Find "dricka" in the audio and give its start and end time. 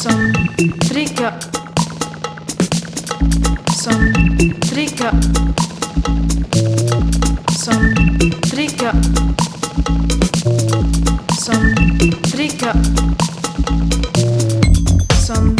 0.88-1.32, 4.70-5.10, 8.50-8.92, 12.32-12.72, 15.56-15.59